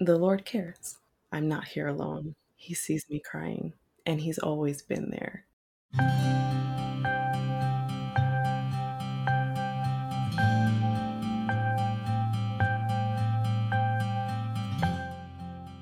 [0.00, 0.96] the Lord cares.
[1.32, 2.36] I'm not here alone.
[2.54, 3.72] He sees me crying,
[4.06, 5.44] and He's always been there.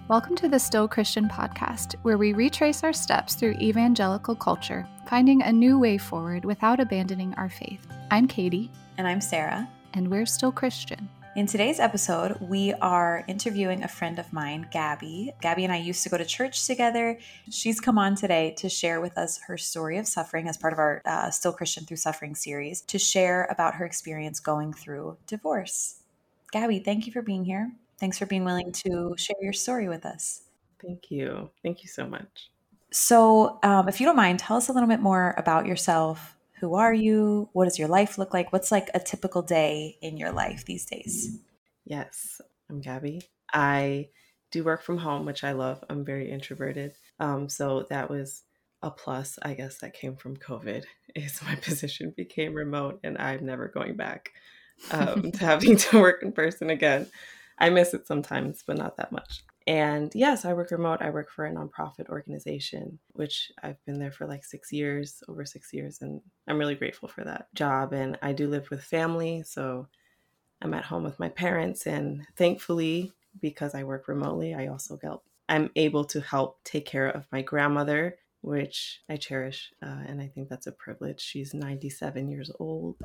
[0.09, 5.43] Welcome to the Still Christian podcast, where we retrace our steps through evangelical culture, finding
[5.43, 7.87] a new way forward without abandoning our faith.
[8.11, 8.71] I'm Katie.
[8.97, 9.69] And I'm Sarah.
[9.93, 11.11] And we're still Christian.
[11.37, 15.35] In today's episode, we are interviewing a friend of mine, Gabby.
[15.43, 17.19] Gabby and I used to go to church together.
[17.51, 20.79] She's come on today to share with us her story of suffering as part of
[20.79, 25.97] our uh, Still Christian Through Suffering series, to share about her experience going through divorce.
[26.53, 27.71] Gabby, thank you for being here.
[28.01, 30.45] Thanks for being willing to share your story with us.
[30.81, 31.51] Thank you.
[31.63, 32.51] Thank you so much.
[32.93, 36.36] So, um, if you don't mind, tell us a little bit more about yourself.
[36.61, 37.49] Who are you?
[37.53, 38.53] What does your life look like?
[38.53, 41.39] What's like a typical day in your life these days?
[41.85, 43.23] Yes, I'm Gabby.
[43.53, 44.09] I
[44.51, 45.85] do work from home, which I love.
[45.91, 46.95] I'm very introverted.
[47.21, 48.43] Um, so that was
[48.83, 50.85] a plus, I guess, that came from COVID
[51.15, 54.31] is my position became remote and I'm never going back
[54.91, 57.07] um, to having to work in person again.
[57.59, 59.43] I miss it sometimes, but not that much.
[59.67, 61.03] And yes, I work remote.
[61.03, 65.45] I work for a nonprofit organization, which I've been there for like six years, over
[65.45, 65.99] six years.
[66.03, 67.93] And I'm really grateful for that job.
[67.93, 69.43] And I do live with family.
[69.45, 69.89] So
[70.63, 71.87] I'm at home with my parents.
[71.87, 75.25] And thankfully, because I work remotely, I also help.
[75.49, 79.73] I'm able to help take care of my grandmother, which I cherish.
[79.83, 81.21] Uh, and I think that's a privilege.
[81.21, 82.97] She's 97 years old.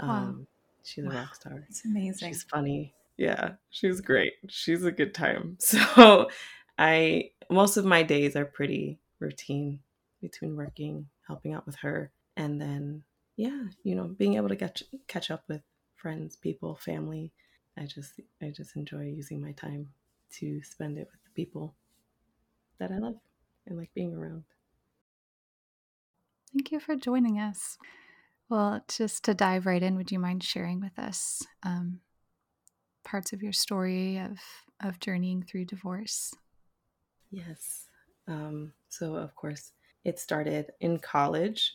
[0.00, 0.34] Um, wow.
[0.82, 1.14] She's a wow.
[1.14, 1.64] rock star.
[1.68, 2.30] It's amazing.
[2.30, 4.34] She's funny yeah, she's great.
[4.48, 5.58] She's a good time.
[5.64, 6.28] So
[6.78, 9.80] I most of my days are pretty routine
[10.20, 13.04] between working, helping out with her, and then
[13.36, 15.62] yeah, you know, being able to get catch up with
[15.94, 17.32] friends, people, family.
[17.76, 19.88] I just I just enjoy using my time
[20.38, 21.74] to spend it with the people
[22.78, 23.16] that I love
[23.66, 24.44] and like being around.
[26.52, 27.78] Thank you for joining us.
[28.48, 32.00] Well, just to dive right in, would you mind sharing with us um,
[33.04, 34.38] parts of your story of
[34.82, 36.34] of journeying through divorce?
[37.30, 37.86] Yes.
[38.26, 39.72] Um, so of course,
[40.04, 41.74] it started in college.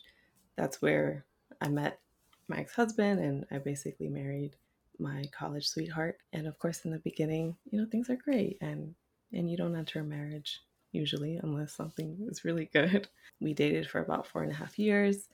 [0.55, 1.25] That's where
[1.61, 1.99] I met
[2.47, 4.55] my ex-husband, and I basically married
[4.97, 6.17] my college sweetheart.
[6.33, 8.95] And of course, in the beginning, you know, things are great, and
[9.31, 10.61] and you don't enter a marriage
[10.91, 13.07] usually unless something is really good.
[13.41, 15.29] We dated for about four and a half years,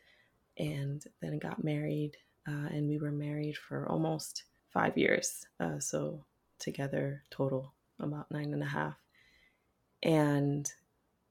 [0.60, 2.16] and then got married,
[2.48, 4.44] uh, and we were married for almost
[4.76, 5.48] five years.
[5.60, 6.24] Uh, so
[6.60, 8.98] together, total about nine and a half.
[10.04, 10.70] And,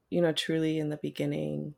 [0.09, 1.75] you know, truly in the beginning,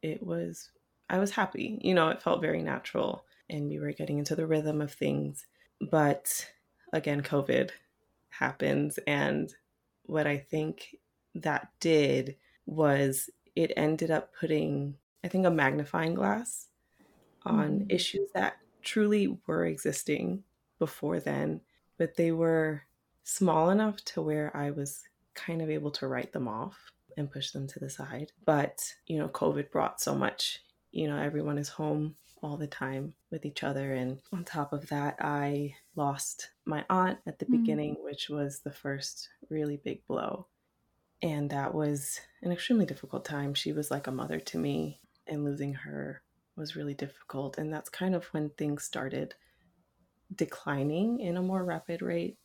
[0.00, 0.70] it was,
[1.10, 1.80] I was happy.
[1.82, 5.44] You know, it felt very natural and we were getting into the rhythm of things.
[5.80, 6.48] But
[6.92, 7.70] again, COVID
[8.28, 8.98] happens.
[9.08, 9.52] And
[10.04, 10.96] what I think
[11.34, 14.94] that did was it ended up putting,
[15.24, 16.68] I think, a magnifying glass
[17.44, 17.90] on mm-hmm.
[17.90, 20.44] issues that truly were existing
[20.80, 21.60] before then,
[21.96, 22.82] but they were
[23.22, 25.04] small enough to where I was
[25.34, 26.76] kind of able to write them off
[27.16, 28.32] and push them to the side.
[28.44, 30.58] But, you know, COVID brought so much.
[30.90, 33.92] You know, everyone is home all the time with each other.
[33.92, 37.52] And on top of that, I lost my aunt at the mm.
[37.52, 40.46] beginning, which was the first really big blow.
[41.22, 43.52] And that was an extremely difficult time.
[43.52, 46.22] She was like a mother to me, and losing her
[46.56, 47.58] was really difficult.
[47.58, 49.34] And that's kind of when things started
[50.36, 52.36] declining in a more rapid rate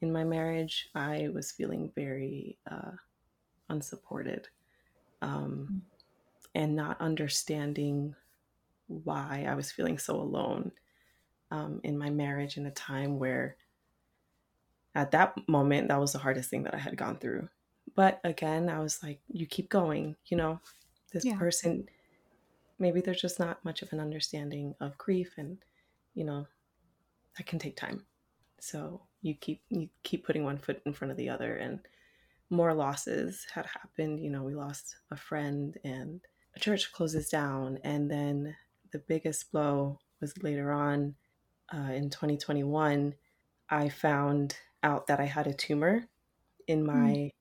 [0.00, 2.92] in my marriage, I was feeling very uh,
[3.68, 4.48] unsupported
[5.22, 5.82] um,
[6.54, 8.14] and not understanding
[8.86, 10.72] why I was feeling so alone
[11.50, 13.56] um, in my marriage in a time where,
[14.94, 17.48] at that moment, that was the hardest thing that I had gone through.
[17.94, 20.60] But again, I was like, you keep going, you know,
[21.12, 21.36] this yeah.
[21.36, 21.88] person,
[22.78, 25.58] maybe there's just not much of an understanding of grief and,
[26.14, 26.46] you know,
[27.38, 28.04] that can take time.
[28.60, 31.80] So you keep you keep putting one foot in front of the other and
[32.50, 34.20] more losses had happened.
[34.20, 36.20] You know, we lost a friend and
[36.56, 38.56] a church closes down and then
[38.90, 41.14] the biggest blow was later on
[41.72, 43.14] uh, in 2021
[43.70, 46.04] I found out that I had a tumor
[46.66, 47.32] in my mm.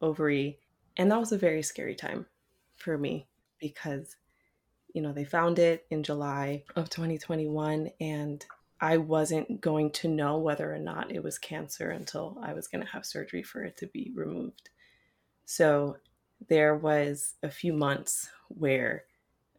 [0.00, 0.58] ovary
[0.96, 2.26] and that was a very scary time
[2.76, 3.26] for me
[3.58, 4.16] because
[4.92, 8.44] you know they found it in July of 2021 and
[8.82, 12.84] I wasn't going to know whether or not it was cancer until I was going
[12.84, 14.68] to have surgery for it to be removed.
[15.46, 15.96] So
[16.48, 19.04] there was a few months where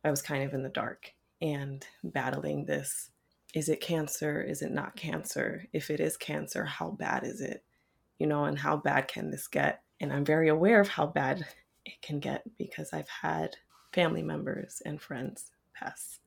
[0.04, 3.10] I was kind of in the dark and battling this
[3.56, 4.42] is it cancer?
[4.42, 5.68] Is it not cancer?
[5.74, 7.64] If it is cancer, how bad is it?
[8.24, 9.82] you know, and how bad can this get?
[10.00, 11.46] And I'm very aware of how bad
[11.86, 13.58] it can get because I've had
[13.92, 16.20] family members and friends pass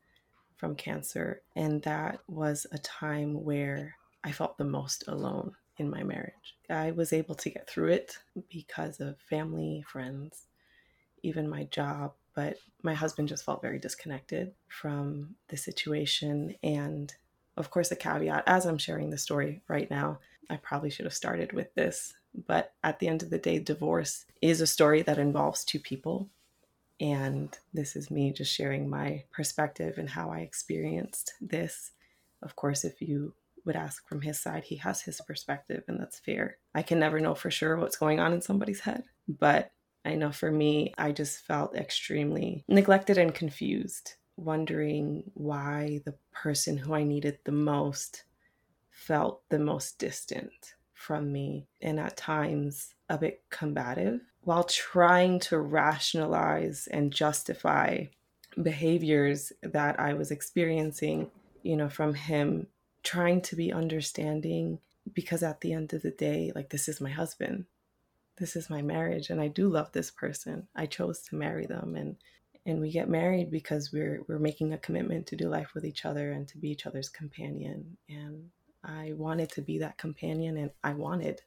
[0.57, 1.43] from cancer.
[1.55, 6.57] And that was a time where I felt the most alone in my marriage.
[6.71, 8.19] I was able to get through it
[8.51, 10.47] because of family, friends,
[11.23, 16.55] even my job, but my husband just felt very disconnected from the situation.
[16.63, 17.13] And
[17.57, 20.19] of course, a caveat as I'm sharing the story right now,
[20.49, 22.15] I probably should have started with this.
[22.47, 26.29] But at the end of the day, divorce is a story that involves two people.
[27.01, 31.93] And this is me just sharing my perspective and how I experienced this.
[32.43, 33.35] Of course, if you
[33.65, 36.57] would ask from his side, he has his perspective, and that's fair.
[36.75, 39.73] I can never know for sure what's going on in somebody's head, but
[40.05, 46.77] I know for me, I just felt extremely neglected and confused, wondering why the person
[46.79, 48.23] who I needed the most
[48.91, 55.59] felt the most distant from me, and at times a bit combative, while trying to
[55.59, 58.05] rationalize and justify
[58.63, 61.31] behaviors that I was experiencing,
[61.63, 62.69] you know, from him,
[63.03, 64.79] trying to be understanding
[65.13, 67.67] because at the end of the day, like, this is my husband
[68.39, 70.69] this is my marriage and I do love this person.
[70.77, 72.17] I chose to marry them and
[72.67, 76.05] and we get married because we're we're making a commitment to do life with each
[76.05, 78.51] other and to be each other's companion and
[78.85, 81.43] I wanted to be that companion and I wanted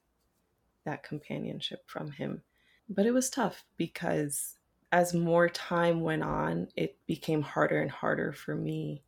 [0.86, 2.42] that companionship from him.
[2.90, 4.56] But it was tough because
[4.92, 9.04] as more time went on, it became harder and harder for me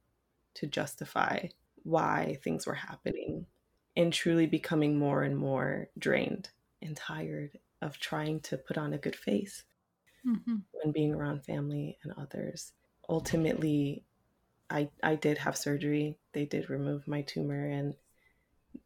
[0.56, 1.48] to justify
[1.84, 3.46] why things were happening
[3.98, 6.50] and truly becoming more and more drained
[6.82, 9.64] and tired of trying to put on a good face
[10.26, 10.58] mm-hmm.
[10.72, 12.74] when being around family and others.
[13.10, 14.04] Ultimately,
[14.70, 16.18] I I did have surgery.
[16.34, 17.96] They did remove my tumor and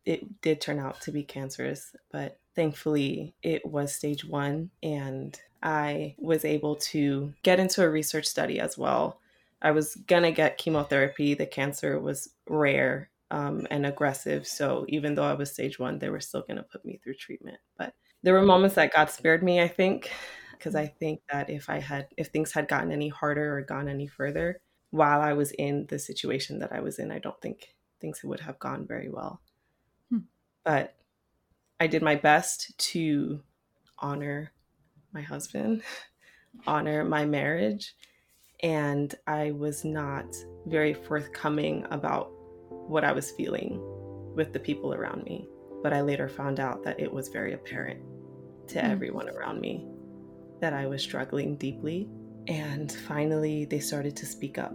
[0.05, 6.15] it did turn out to be cancerous, but thankfully it was stage 1 and I
[6.19, 9.19] was able to get into a research study as well.
[9.61, 11.33] I was gonna get chemotherapy.
[11.33, 14.47] The cancer was rare um, and aggressive.
[14.47, 17.15] So even though I was stage one, they were still going to put me through
[17.15, 17.57] treatment.
[17.77, 17.93] But
[18.23, 20.11] there were moments that God spared me, I think,
[20.51, 23.89] because I think that if I had, if things had gotten any harder or gone
[23.89, 24.59] any further
[24.91, 28.39] while I was in the situation that I was in, I don't think things would
[28.41, 29.41] have gone very well.
[30.65, 30.95] But
[31.79, 33.41] I did my best to
[33.99, 34.51] honor
[35.13, 35.83] my husband,
[36.67, 37.95] honor my marriage,
[38.61, 40.35] and I was not
[40.65, 42.31] very forthcoming about
[42.69, 43.79] what I was feeling
[44.35, 45.47] with the people around me.
[45.83, 48.01] But I later found out that it was very apparent
[48.69, 48.89] to mm.
[48.89, 49.85] everyone around me
[50.61, 52.09] that I was struggling deeply.
[52.47, 54.73] And finally, they started to speak up.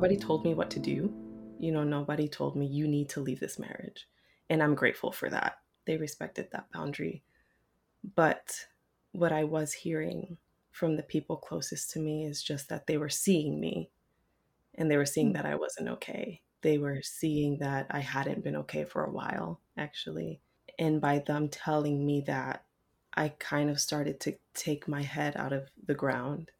[0.00, 1.12] Nobody told me what to do.
[1.58, 4.08] You know, nobody told me, you need to leave this marriage.
[4.48, 5.58] And I'm grateful for that.
[5.84, 7.22] They respected that boundary.
[8.16, 8.64] But
[9.12, 10.38] what I was hearing
[10.70, 13.90] from the people closest to me is just that they were seeing me
[14.74, 15.34] and they were seeing mm.
[15.34, 16.40] that I wasn't okay.
[16.62, 20.40] They were seeing that I hadn't been okay for a while, actually.
[20.78, 22.64] And by them telling me that,
[23.12, 26.52] I kind of started to take my head out of the ground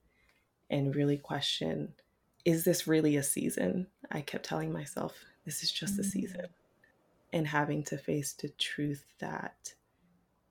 [0.68, 1.94] and really question
[2.44, 3.86] is this really a season?
[4.10, 6.00] I kept telling myself, this is just mm-hmm.
[6.00, 6.46] a season.
[7.32, 9.74] And having to face the truth that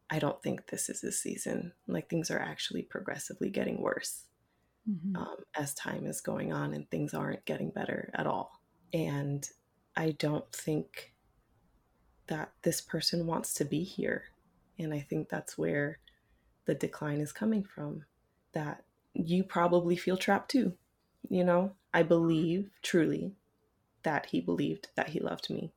[0.10, 1.74] I don't think this is a season.
[1.88, 4.24] Like things are actually progressively getting worse
[4.90, 5.16] mm-hmm.
[5.16, 8.62] um, as time is going on, and things aren't getting better at all.
[8.94, 9.48] And
[9.96, 11.14] I don't think
[12.28, 14.24] that this person wants to be here.
[14.78, 16.00] And I think that's where
[16.66, 18.06] the decline is coming from.
[18.54, 20.74] That you probably feel trapped too.
[21.28, 23.34] You know, I believe truly
[24.04, 25.74] that he believed that he loved me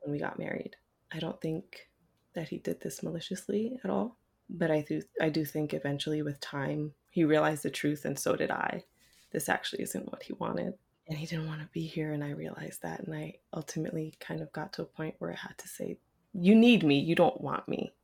[0.00, 0.76] when we got married.
[1.12, 1.88] I don't think
[2.34, 4.16] that he did this maliciously at all.
[4.50, 8.36] But I do I do think eventually with time he realized the truth and so
[8.36, 8.84] did I.
[9.32, 10.74] This actually isn't what he wanted.
[11.08, 14.40] And he didn't want to be here and I realized that and I ultimately kind
[14.40, 15.98] of got to a point where I had to say,
[16.32, 17.94] You need me, you don't want me.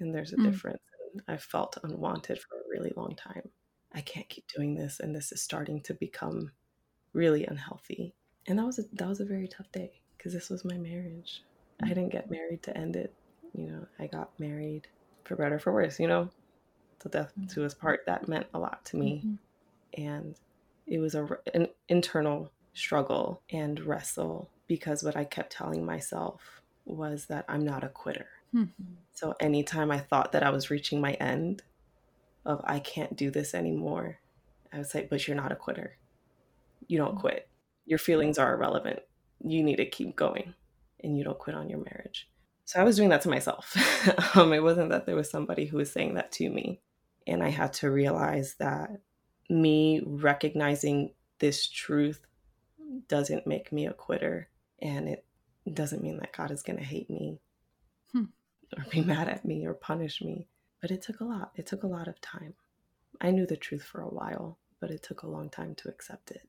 [0.00, 0.44] And there's a mm.
[0.44, 0.82] difference.
[1.12, 3.48] And I felt unwanted for a really long time.
[3.94, 6.52] I can't keep doing this and this is starting to become
[7.12, 8.14] really unhealthy.
[8.46, 11.42] And that was a that was a very tough day because this was my marriage.
[11.82, 13.14] I didn't get married to end it
[13.54, 14.88] you know, I got married
[15.24, 16.30] for better for worse, you know,
[17.00, 17.48] to death mm-hmm.
[17.48, 18.00] to his part.
[18.06, 19.22] That meant a lot to me.
[19.24, 20.02] Mm-hmm.
[20.02, 20.34] And
[20.86, 27.26] it was a, an internal struggle and wrestle because what I kept telling myself was
[27.26, 28.26] that I'm not a quitter.
[28.52, 28.64] Hmm.
[29.12, 31.62] So anytime I thought that I was reaching my end
[32.44, 34.18] of I can't do this anymore,
[34.72, 35.96] I was like, but you're not a quitter.
[36.88, 37.48] You don't quit.
[37.86, 39.00] Your feelings are irrelevant.
[39.44, 40.54] You need to keep going
[41.02, 42.28] and you don't quit on your marriage.
[42.64, 43.76] So I was doing that to myself.
[44.36, 46.80] um, it wasn't that there was somebody who was saying that to me.
[47.26, 49.00] And I had to realize that
[49.50, 52.20] me recognizing this truth
[53.08, 54.48] doesn't make me a quitter.
[54.80, 55.24] And it
[55.72, 57.40] doesn't mean that God is going to hate me
[58.12, 58.24] Hmm.
[58.76, 60.48] or be mad at me or punish me.
[60.82, 61.52] But it took a lot.
[61.56, 62.54] It took a lot of time.
[63.20, 66.30] I knew the truth for a while, but it took a long time to accept
[66.32, 66.48] it.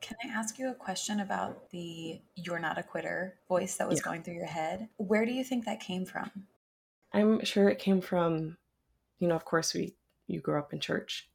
[0.00, 3.98] Can I ask you a question about the you're not a quitter voice that was
[3.98, 4.04] Yeah.
[4.04, 4.88] going through your head?
[4.98, 6.46] Where do you think that came from?
[7.12, 8.58] I'm sure it came from,
[9.18, 9.96] you know, of course, we
[10.28, 11.28] you grew up in church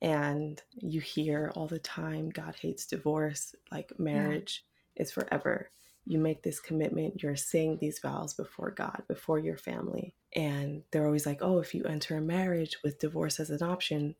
[0.00, 4.64] and you hear all the time God hates divorce, like marriage
[4.96, 5.70] is forever.
[6.06, 10.14] You make this commitment, you're saying these vows before God, before your family.
[10.34, 14.16] And they're always like, oh, if you enter a marriage with divorce as an option,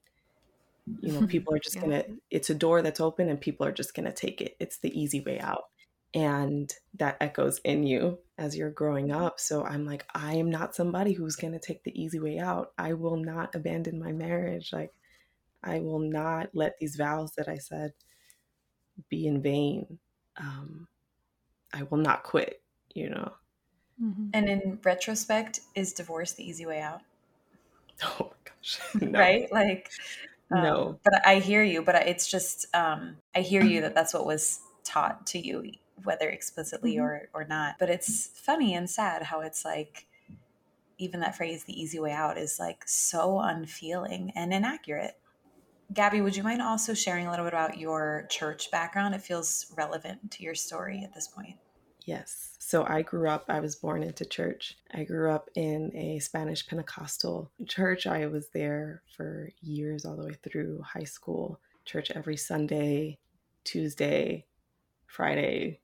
[1.00, 1.82] you know, people are just Yeah.
[1.82, 4.56] gonna, it's a door that's open and people are just gonna take it.
[4.60, 5.64] It's the easy way out.
[6.14, 9.40] And that echoes in you as you're growing up.
[9.40, 12.72] So I'm like, I am not somebody who's gonna take the easy way out.
[12.78, 14.72] I will not abandon my marriage.
[14.72, 14.92] Like,
[15.62, 17.92] I will not let these vows that I said
[19.08, 19.98] be in vain.
[20.36, 20.88] Um,
[21.72, 22.62] I will not quit,
[22.94, 23.32] you know.
[24.00, 24.30] Mhm.
[24.34, 27.02] And in retrospect, is divorce the easy way out?
[28.04, 28.80] Oh my gosh.
[29.00, 29.18] No.
[29.18, 29.50] Right?
[29.52, 29.90] Like,
[30.50, 31.00] um, No.
[31.04, 34.60] But I hear you, but it's just, um, I hear you that that's what was
[34.84, 35.72] taught to you,
[36.04, 37.02] whether explicitly Mhm.
[37.02, 37.76] or, or not.
[37.78, 40.06] But it's funny and sad how it's like,
[40.98, 45.18] even that phrase, the easy way out, is like so unfeeling and inaccurate.
[45.92, 49.14] Gabby, would you mind also sharing a little bit about your church background?
[49.14, 51.56] It feels relevant to your story at this point.
[52.04, 52.56] Yes.
[52.58, 54.76] So I grew up, I was born into church.
[54.92, 58.06] I grew up in a Spanish Pentecostal church.
[58.06, 61.60] I was there for years, all the way through high school.
[61.84, 63.18] Church every Sunday,
[63.64, 64.46] Tuesday,
[65.06, 65.80] Friday,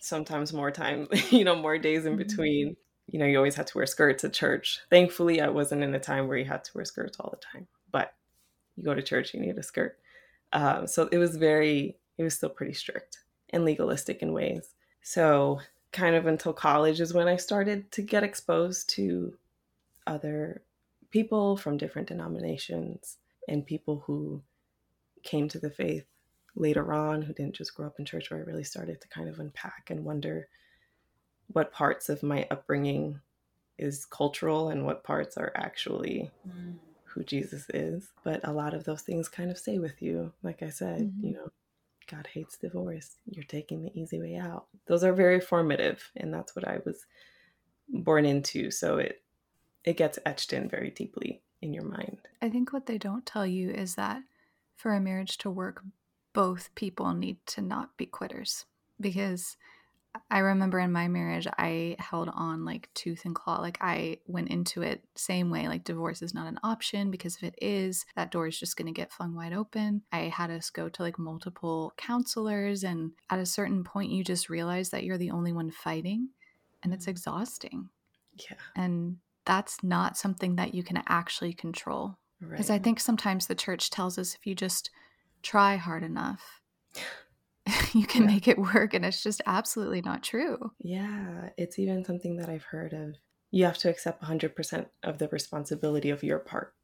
[0.00, 2.18] sometimes more time, you know, more days in Mhm.
[2.18, 2.76] between.
[3.06, 4.80] You know, you always had to wear skirts at church.
[4.88, 7.66] Thankfully, I wasn't in a time where you had to wear skirts all the time,
[7.90, 8.14] but
[8.76, 9.98] you go to church, you need a skirt.
[10.52, 13.18] Um, so it was very, it was still pretty strict
[13.50, 14.74] and legalistic in ways.
[15.02, 15.60] So,
[15.92, 19.34] kind of until college is when I started to get exposed to
[20.06, 20.62] other
[21.10, 23.16] people from different denominations
[23.48, 24.40] and people who
[25.24, 26.04] came to the faith
[26.54, 29.28] later on who didn't just grow up in church, where I really started to kind
[29.28, 30.48] of unpack and wonder
[31.48, 33.20] what parts of my upbringing
[33.78, 36.30] is cultural and what parts are actually
[37.12, 38.10] who Jesus is.
[38.24, 40.32] But a lot of those things kind of stay with you.
[40.42, 41.24] Like I said, Mhm.
[41.24, 41.50] you know,
[42.06, 43.16] God hates divorce.
[43.26, 44.66] You're taking the easy way out.
[44.86, 47.06] Those are very formative, and that's what I was
[47.88, 48.70] born into.
[48.70, 49.22] So it
[49.82, 52.18] it gets etched in very deeply in your mind.
[52.42, 54.22] I think what they don't tell you is that
[54.76, 55.82] for a marriage to work,
[56.34, 58.66] both people need to not be quitters.
[59.00, 59.56] Because
[60.30, 63.60] I remember in my marriage, I held on like tooth and claw.
[63.60, 65.68] Like I went into it same way.
[65.68, 68.86] Like divorce is not an option because if it is, that door is just going
[68.86, 70.02] to get flung wide open.
[70.12, 74.48] I had us go to like multiple counselors, and at a certain point, you just
[74.48, 76.28] realize that you're the only one fighting,
[76.82, 77.10] and it's mm-hmm.
[77.10, 77.88] exhausting.
[78.34, 82.18] Yeah, And that's not something that you can actually control.
[82.40, 82.52] right.
[82.52, 84.90] Because I think sometimes the church tells us if you just
[85.42, 86.60] try hard enough,
[87.94, 88.28] you can Yeah.
[88.28, 88.94] make it work.
[88.94, 90.72] And it's just absolutely not true.
[90.78, 93.16] Yeah, it's even something that I've heard of.
[93.50, 96.74] You have to accept 100% of the responsibility of your part.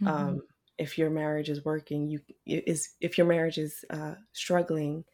[0.00, 0.08] Mhm.
[0.08, 0.42] Um,
[0.76, 5.04] if your marriage is working, you is if your marriage is uh, struggling,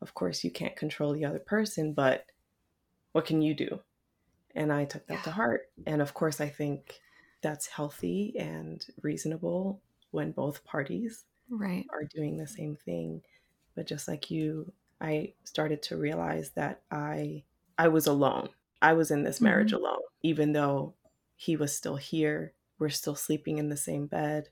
[0.00, 2.26] of course you can't control the other person, but
[3.12, 3.80] what can you do?
[4.54, 5.70] And I took that to heart.
[5.86, 7.00] And of course, I think
[7.42, 9.80] that's healthy and reasonable
[10.12, 11.86] when both parties right.
[11.90, 13.22] are doing the same thing.
[13.74, 17.44] But just like you, I started to realize that I
[17.78, 18.50] I was alone.
[18.82, 20.94] I was in this marriage alone, even though
[21.36, 22.52] he was still here.
[22.78, 24.48] We're still sleeping in the same bed.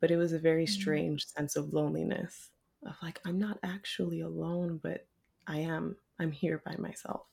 [0.00, 0.70] But it was a very Mhm.
[0.70, 2.50] strange sense of loneliness
[2.82, 5.06] of like, I'm not actually alone, but
[5.46, 5.96] I am.
[6.18, 7.26] I'm here by myself.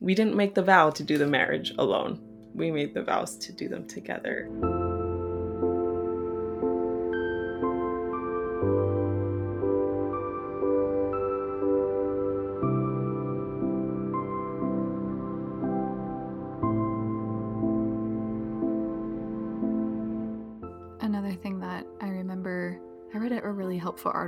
[0.00, 2.20] We didn't make the vow to do the marriage alone.
[2.54, 4.48] We made the vows to do them together.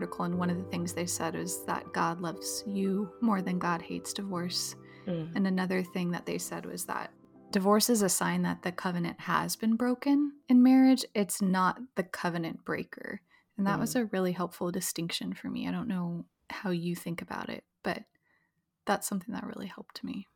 [0.05, 3.59] Article, and one of the things they said is that God loves you more than
[3.59, 4.77] God hates divorce.
[5.07, 5.35] Mm.
[5.35, 7.11] And another thing that they said was that
[7.53, 11.07] divorce is a sign that the covenant has been broken in marriage.
[11.15, 13.23] It's not the covenant breaker.
[13.57, 13.81] And that mm.
[13.81, 15.67] was a really helpful distinction for me.
[15.67, 18.03] I don't know how you think about it, but
[18.85, 20.29] that's something that really helped me.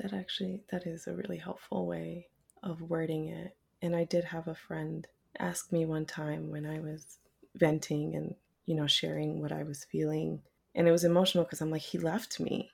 [0.00, 2.26] That actually that is a really helpful way
[2.62, 3.56] of wording it.
[3.80, 5.06] And I did have a friend
[5.38, 7.18] ask me one time when I was
[7.54, 8.34] venting and,
[8.68, 10.42] you know, sharing what I was feeling.
[10.74, 12.70] And it was emotional because I'm like, he left me.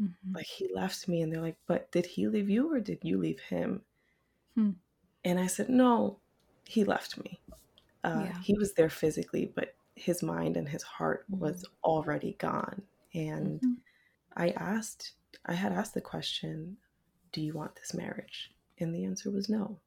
[0.00, 0.34] Mm-hmm.
[0.34, 3.18] Like he left me, and they're like, "But did he leave you, or did you
[3.18, 3.82] leave him?"
[4.54, 4.70] Hmm.
[5.24, 6.18] And I said, "No,
[6.66, 7.40] he left me.
[8.04, 8.38] Uh, yeah.
[8.42, 11.42] He was there physically, but his mind and his heart mm-hmm.
[11.42, 12.82] was already gone."
[13.14, 13.72] And mm-hmm.
[14.36, 15.12] I asked,
[15.46, 16.78] I had asked the question,
[17.32, 19.78] "Do you want this marriage?" And the answer was no.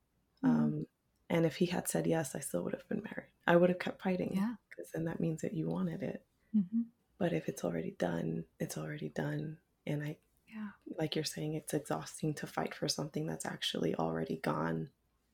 [0.44, 0.50] Mm-hmm.
[0.50, 0.88] Um,
[1.30, 3.30] and if he had said yes, I still would have been married.
[3.48, 4.34] I would have kept fighting.
[4.36, 4.56] Yeah.
[4.70, 6.24] Because then that means that you wanted it.
[6.56, 6.82] Mm-hmm.
[7.18, 10.16] But if it's already done, it's already done and i
[10.48, 14.90] yeah like you're saying it's exhausting to fight for something that's actually already gone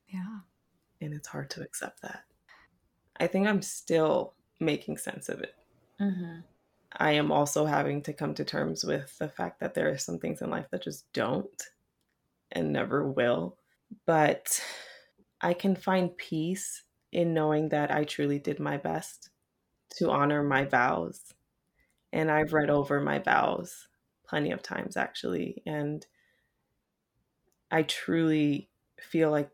[0.08, 0.40] yeah
[1.00, 2.24] and it's hard to accept that
[3.20, 5.56] i think i'm still making sense of it
[6.00, 6.40] mm-hmm.
[6.94, 10.20] i am also having to come to terms with the fact that there are some
[10.20, 11.64] things in life that just don't
[12.52, 13.58] and never will
[14.06, 14.62] but
[15.42, 19.32] i can find peace in knowing that i truly did my best
[19.98, 21.34] to honor my vows.
[22.14, 23.88] And I've read over my vows
[24.26, 26.06] plenty of times actually and
[27.70, 28.70] i truly
[29.02, 29.50] feel like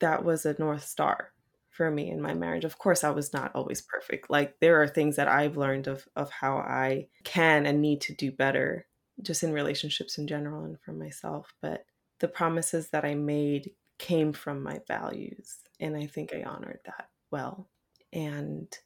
[0.00, 1.30] that was a north star
[1.70, 2.64] for me in my marriage.
[2.64, 4.28] Of course i was not always perfect.
[4.28, 8.14] Like there are things that i've learned of of how i can and need to
[8.14, 8.86] do better
[9.22, 11.86] just in relationships in general and for myself but
[12.18, 17.08] the promises that i made came from my values and i think i honored that
[17.30, 17.68] well
[18.12, 18.78] and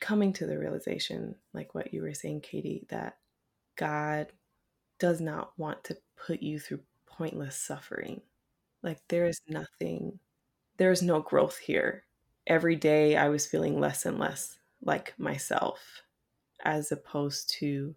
[0.00, 3.18] coming to the realization like what you were saying katie that
[3.76, 4.32] god
[5.00, 8.20] does not want to put you through pointless suffering.
[8.82, 10.20] Like there is nothing,
[10.76, 12.04] there is no growth here.
[12.46, 15.80] Every day I was feeling less and less like myself,
[16.64, 17.94] as opposed to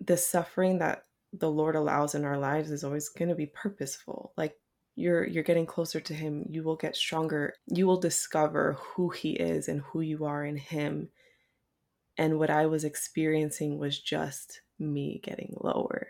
[0.00, 4.32] the suffering that the Lord allows in our lives is always going to be purposeful.
[4.36, 4.56] Like
[4.96, 7.54] you're you're getting closer to him, you will get stronger.
[7.66, 11.08] You will discover who he is and who you are in him.
[12.16, 16.08] And what I was experiencing was just me getting lower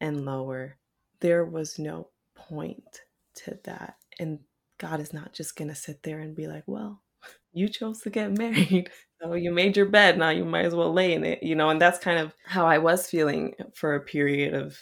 [0.00, 0.78] and lower.
[1.20, 3.02] There was no point
[3.44, 3.96] to that.
[4.18, 4.40] And
[4.78, 7.02] God is not just going to sit there and be like, well,
[7.52, 8.90] you chose to get married.
[9.20, 10.18] So you made your bed.
[10.18, 11.68] Now you might as well lay in it, you know?
[11.68, 14.78] And that's kind of how I was feeling for a period of,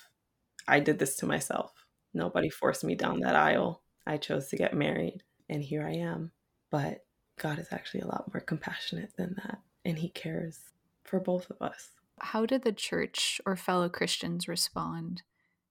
[0.69, 1.73] I did this to myself.
[2.15, 3.83] Nobody forced me down that aisle.
[4.07, 6.33] I chose to get married, and here I am.
[6.71, 7.05] But
[7.39, 10.59] God is actually a lot more compassionate than that, and He cares
[11.05, 11.91] for both of us.
[12.21, 15.23] How did the church or fellow Christians respond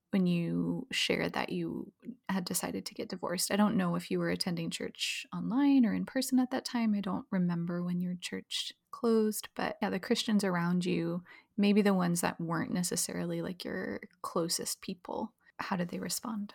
[0.09, 1.91] when you shared that you
[2.27, 3.51] had decided to get divorced?
[3.51, 6.93] I don't know if you were attending church online or in person at that time.
[6.95, 11.23] I don't remember when your church closed, but yeah, the Christians around you,
[11.57, 16.53] maybe the ones that weren't necessarily like your closest people, how did they respond?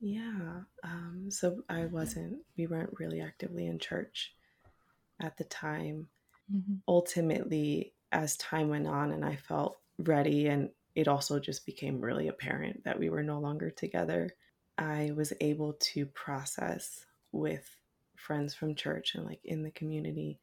[0.00, 0.60] Yeah.
[0.82, 4.34] Um, so I wasn't, we weren't really actively in church
[5.20, 6.08] at the time.
[6.54, 6.74] Mm-hmm.
[6.86, 12.28] Ultimately, as time went on and I felt ready and it also just became really
[12.28, 14.30] apparent that we were no longer together,
[14.78, 17.76] I was able to process with
[18.16, 20.38] friends from church and like in the community.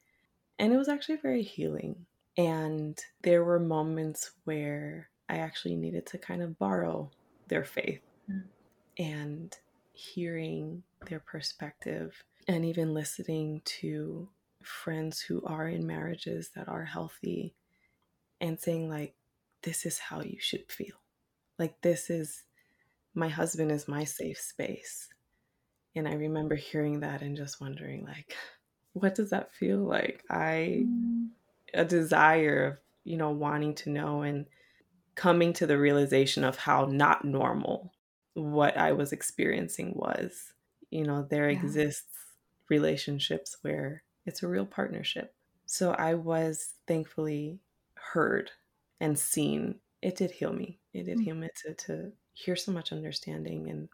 [0.59, 2.05] And it was actually very healing.
[2.37, 7.09] And there were moments where I actually needed to kind of borrow
[7.47, 8.43] their faith mm.
[8.97, 9.57] and
[9.93, 14.27] hearing their perspective and even listening to
[14.61, 17.53] friends who are in marriages that are healthy
[18.41, 19.13] and saying like
[19.61, 20.95] this is how you should feel
[21.59, 22.43] like this is
[23.13, 25.09] my husband is my safe space
[25.95, 28.35] and i remember hearing that and just wondering like
[28.93, 31.27] what does that feel like i mm.
[31.73, 34.45] a desire of you know wanting to know and
[35.15, 37.93] coming to the realization of how not normal
[38.33, 40.53] what i was experiencing was
[40.89, 41.59] you know there yeah.
[41.59, 42.17] exists
[42.69, 47.59] relationships where it's a real partnership so i was thankfully
[47.95, 48.51] heard
[48.99, 50.79] and seen, it did heal me.
[50.93, 51.23] It did mm-hmm.
[51.23, 53.89] heal me to, to hear so much understanding and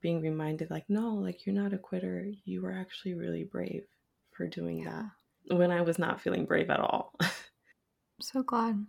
[0.00, 2.26] being reminded, like, no, like, you're not a quitter.
[2.44, 3.84] You were actually really brave
[4.30, 5.06] for doing yeah.
[5.48, 7.14] that when I was not feeling brave at all.
[7.20, 7.30] I'm
[8.20, 8.86] so glad.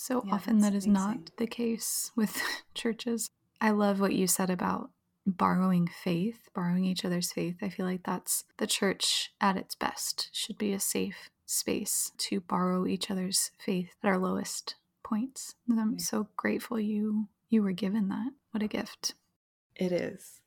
[0.00, 0.92] So yeah, often that is amazing.
[0.92, 2.40] not the case with
[2.74, 3.30] churches.
[3.60, 4.90] I love what you said about
[5.26, 7.56] borrowing faith, borrowing each other's faith.
[7.60, 12.40] I feel like that's the church at its best, should be a safe space to
[12.40, 15.54] borrow each other's faith at our lowest points.
[15.68, 18.32] And I'm so grateful you you were given that.
[18.52, 19.14] What a gift.
[19.76, 20.40] It is.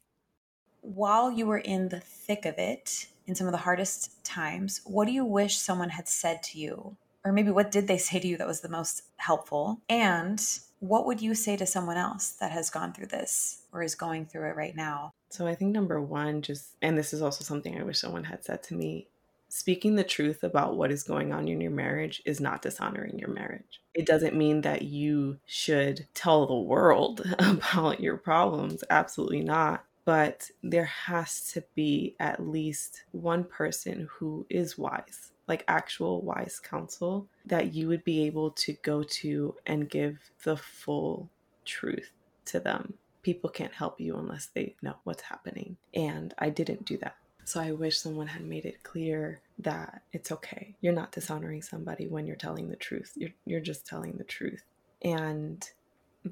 [0.82, 5.06] while you were in the thick of it, in some of the hardest times, what
[5.06, 6.98] do you wish someone had said to you?
[7.26, 9.82] Or maybe what did they say to you that was the most helpful?
[9.90, 10.44] And
[10.80, 14.26] what would you say to someone else that has gone through this or is going
[14.26, 15.12] through it right now?
[15.30, 18.44] So I think number one, just, and this is also something I wish someone had
[18.44, 19.08] said to me
[19.48, 23.30] speaking the truth about what is going on in your marriage is not dishonoring your
[23.30, 23.82] marriage.
[23.94, 28.84] It doesn't mean that you should tell the world about your problems.
[28.90, 35.64] Absolutely not but there has to be at least one person who is wise, like
[35.68, 41.30] actual wise counsel, that you would be able to go to and give the full
[41.66, 42.12] truth
[42.46, 42.94] to them.
[43.22, 45.78] People can't help you unless they know what's happening.
[45.94, 47.16] And I didn't do that.
[47.46, 50.76] So I wish someone had made it clear that it's okay.
[50.82, 53.12] You're not dishonoring somebody when you're telling the truth.
[53.16, 54.64] You're, you're just telling the truth.
[55.02, 55.68] And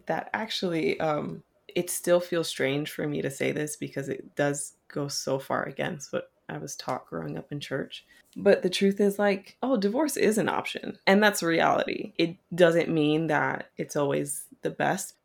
[0.06, 1.44] that actually um,
[1.76, 5.64] it still feels strange for me to say this because it does go so far
[5.64, 8.06] against what I was taught growing up in church.
[8.36, 10.98] But the truth is, like, oh, divorce is an option.
[11.08, 12.14] And that's reality.
[12.18, 15.16] It doesn't mean that it's always the best.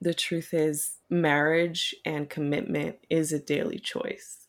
[0.00, 4.46] The truth is, marriage and commitment is a daily choice,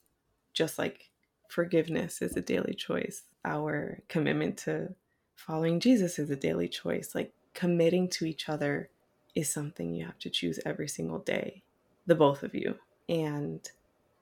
[0.54, 1.10] just like
[1.48, 3.24] forgiveness is a daily choice.
[3.44, 4.96] Our commitment to
[5.36, 7.16] following Jesus is a daily choice.
[7.16, 8.90] Like, committing to each other
[9.34, 11.64] is something you have to choose every single day,
[12.06, 12.76] the both of you.
[13.08, 13.70] And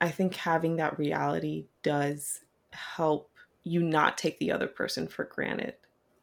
[0.04, 2.42] I think having that reality does
[2.74, 3.32] help
[3.64, 5.76] you not take the other person for granted.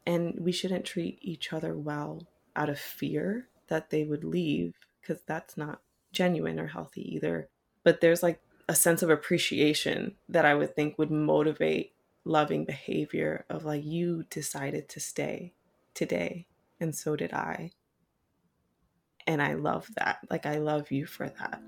[0.05, 5.23] And we shouldn't treat each other well out of fear that they would leave because
[5.25, 7.49] that's not genuine or healthy either.
[7.83, 8.39] But there's like
[8.69, 14.25] a sense of appreciation that I would think would motivate loving behavior of like, you
[14.29, 15.53] decided to stay
[15.95, 16.45] today,
[16.79, 17.71] and so did I.
[19.25, 20.19] And I love that.
[20.29, 21.63] Like, I love you for that.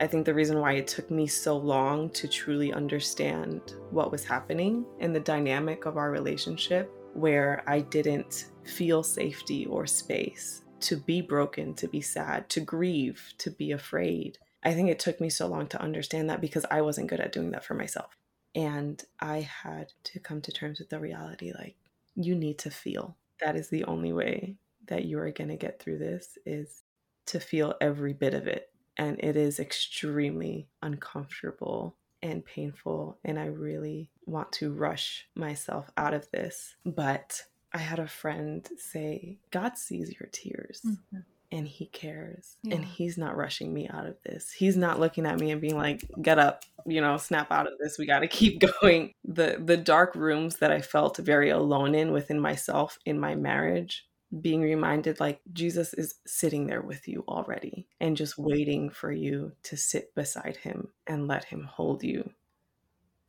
[0.00, 4.24] I think the reason why it took me so long to truly understand what was
[4.24, 10.96] happening and the dynamic of our relationship, where I didn't feel safety or space, to
[10.96, 14.38] be broken, to be sad, to grieve, to be afraid.
[14.62, 17.32] I think it took me so long to understand that because I wasn't good at
[17.32, 18.16] doing that for myself.
[18.54, 21.76] And I had to come to terms with the reality like,
[22.14, 23.16] you need to feel.
[23.44, 26.84] That is the only way that you are going to get through this is
[27.26, 28.69] to feel every bit of it.
[29.00, 33.18] And it is extremely uncomfortable and painful.
[33.24, 36.74] And I really want to rush myself out of this.
[36.84, 40.82] But I had a friend say, God sees your tears.
[40.86, 41.20] Mm-hmm.
[41.50, 42.58] And he cares.
[42.62, 42.74] Yeah.
[42.74, 44.52] And he's not rushing me out of this.
[44.52, 47.72] He's not looking at me and being like, get up, you know, snap out of
[47.80, 47.96] this.
[47.98, 49.14] We got to keep going.
[49.24, 54.06] The the dark rooms that I felt very alone in within myself in my marriage
[54.40, 59.52] being reminded like Jesus is sitting there with you already and just waiting for you
[59.64, 62.30] to sit beside him and let him hold you.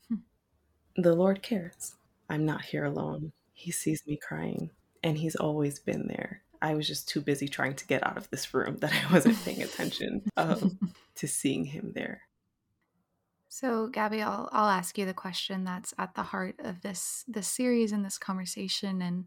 [0.10, 0.18] Hmm.
[0.96, 1.96] The Lord cares.
[2.30, 3.32] I'm not here alone.
[3.54, 4.70] He sees me crying
[5.04, 6.44] and he's always been there.
[6.62, 9.44] I was just too busy trying to get out of this room that I wasn't
[9.44, 10.78] paying attention um,
[11.16, 12.22] to seeing him there.
[13.50, 17.48] So, Gabby, I'll, I'll ask you the question that's at the heart of this this
[17.48, 19.26] series and this conversation, and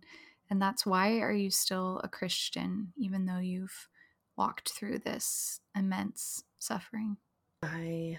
[0.51, 3.89] and that's why are you still a Christian even though you've
[4.37, 7.17] walked through this immense suffering?
[7.63, 8.19] I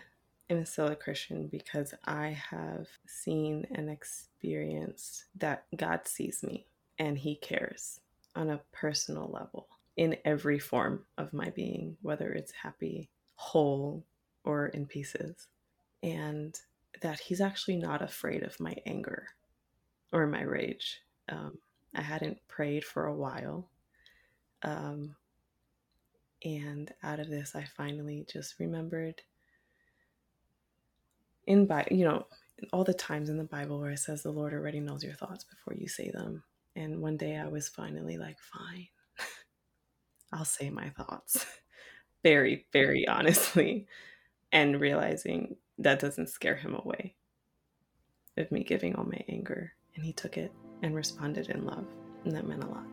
[0.50, 6.66] am still a Christian because I have seen and experienced that God sees me
[6.98, 8.00] and He cares
[8.36, 14.04] on a personal level in every form of my being, whether it's happy, whole,
[14.44, 15.48] or in pieces.
[16.04, 16.60] And
[17.02, 19.28] that He's actually not afraid of my anger
[20.12, 21.02] or my rage.
[21.30, 21.58] Um,
[21.96, 23.70] I hadn't prayed for a while.
[24.64, 25.16] Um,
[26.44, 29.22] and out of this, I finally just remembered
[31.48, 32.28] in Bible, you know,
[32.72, 35.44] all the times in the Bible where it says the Lord already knows your thoughts
[35.44, 36.44] before you say them.
[36.76, 38.88] And one day I was finally like, fine,
[40.34, 41.46] I'll say my thoughts
[42.24, 43.88] very, very honestly,
[44.52, 47.16] and realizing that doesn't scare him away
[48.38, 49.74] of me giving all my anger.
[49.96, 51.86] And he took it and responded in love.
[52.24, 52.86] And that meant a lot.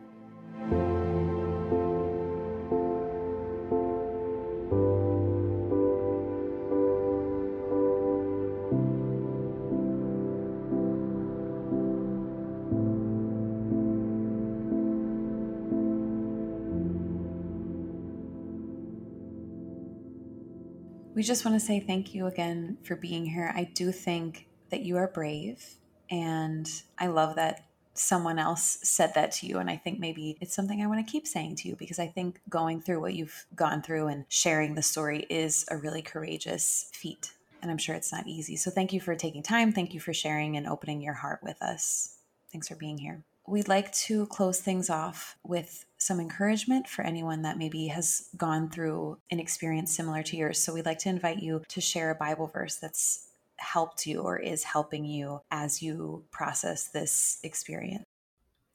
[21.15, 23.53] We just want to say thank you again for being here.
[23.55, 25.63] I do think that you are brave,
[26.09, 26.67] and
[26.97, 29.59] I love that someone else said that to you.
[29.59, 32.07] And I think maybe it's something I want to keep saying to you because I
[32.07, 36.89] think going through what you've gone through and sharing the story is a really courageous
[36.93, 37.33] feat.
[37.61, 38.55] And I'm sure it's not easy.
[38.55, 39.71] So thank you for taking time.
[39.71, 42.17] Thank you for sharing and opening your heart with us.
[42.51, 43.23] Thanks for being here.
[43.47, 48.69] We'd like to close things off with some encouragement for anyone that maybe has gone
[48.69, 50.59] through an experience similar to yours.
[50.59, 53.27] So we'd like to invite you to share a Bible verse that's
[53.63, 58.05] helped you or is helping you as you process this experience?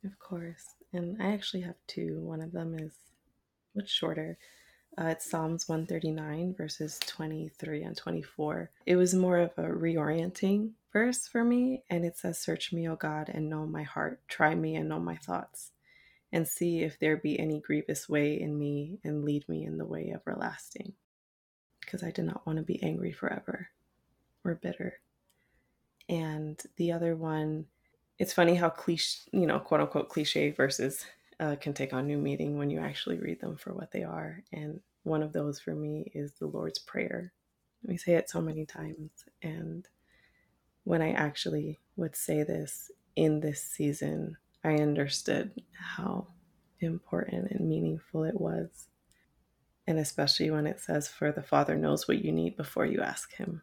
[0.04, 0.64] Of course.
[0.92, 2.20] And I actually have two.
[2.20, 2.94] One of them is
[3.74, 4.38] much shorter.
[5.00, 8.70] Uh, it's Psalms 139, verses 23 and 24.
[8.86, 12.96] It was more of a reorienting verse for me, and it says, Search me, O
[12.96, 14.20] God, and know my heart.
[14.26, 15.70] Try me and know my thoughts,
[16.32, 19.86] and see if there be any grievous way in me, and lead me in the
[19.86, 20.94] way everlasting.
[21.80, 23.68] Because I did not want to be angry forever
[24.44, 25.00] or bitter.
[26.08, 27.66] And the other one,
[28.18, 31.04] it's funny how cliche, you know, quote unquote cliche verses
[31.40, 34.42] uh, can take on new meaning when you actually read them for what they are.
[34.52, 37.32] And one of those for me is the Lord's Prayer.
[37.86, 39.10] We say it so many times.
[39.42, 39.86] And
[40.84, 46.28] when I actually would say this in this season, I understood how
[46.80, 48.88] important and meaningful it was.
[49.86, 53.34] And especially when it says, For the Father knows what you need before you ask
[53.34, 53.62] Him.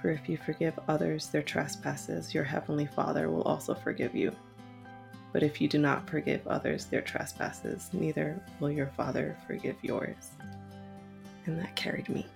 [0.00, 4.34] For if you forgive others their trespasses, your heavenly Father will also forgive you.
[5.32, 10.30] But if you do not forgive others their trespasses, neither will your Father forgive yours.
[11.46, 12.26] And that carried me.